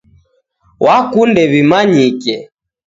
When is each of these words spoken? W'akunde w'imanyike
W'akunde 0.83 1.41
w'imanyike 1.51 2.33